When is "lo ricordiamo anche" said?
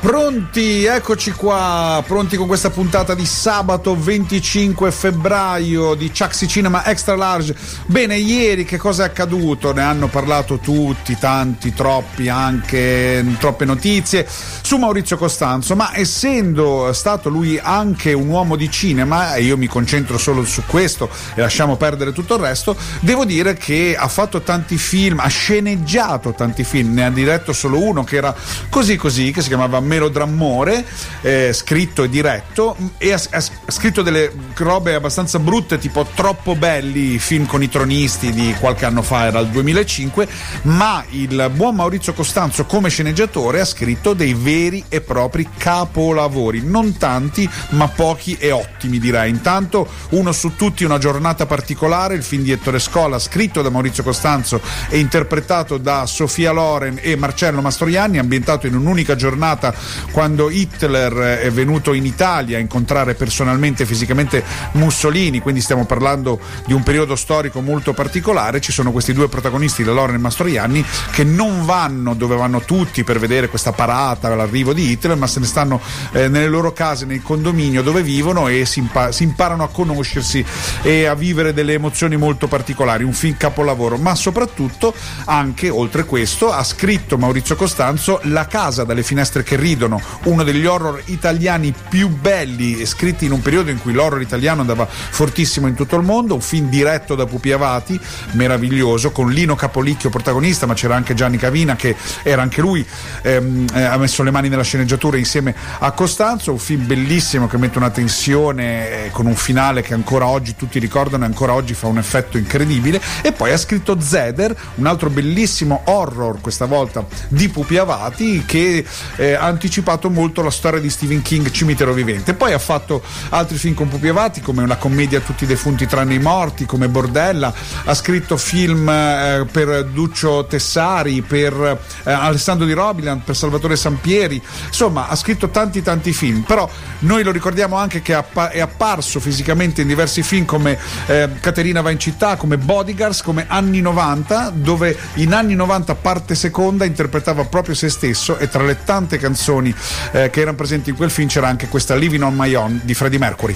137.24-138.00